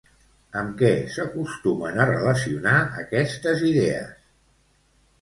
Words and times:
Amb 0.61 0.71
què 0.79 0.89
s'acostumen 1.17 2.01
a 2.05 2.09
relacionar 2.13 2.75
aquestes 3.05 3.67
idees? 3.73 4.29